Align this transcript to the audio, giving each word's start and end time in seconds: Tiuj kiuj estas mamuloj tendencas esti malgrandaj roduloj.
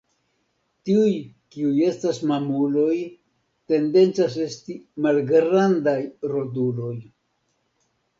Tiuj 0.89 1.09
kiuj 1.55 1.73
estas 1.89 2.19
mamuloj 2.31 2.95
tendencas 3.73 4.37
esti 4.45 4.79
malgrandaj 5.07 5.95
roduloj. 6.33 6.95